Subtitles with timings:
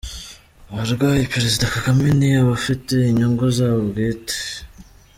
[0.71, 4.35] Abarwanya Perezida Kagame ni abafite inyungu zabo bwite